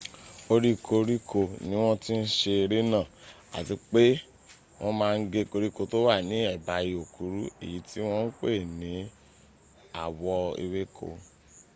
[0.53, 3.09] orí koróko ni wọ́n tí ń se eré náà
[3.57, 4.03] àti pé
[4.79, 8.31] wọ́n má ń gé koríko tó wà ní ẹ̀bá ihò kúrú èyí tí wọ́n ń
[8.39, 8.91] pè ní
[10.03, 11.07] àwọ̀ ewéko